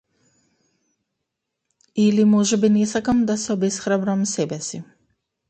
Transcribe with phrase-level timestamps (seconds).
[2.05, 4.83] Или можеби не сакам да се обесхрабрам себеси.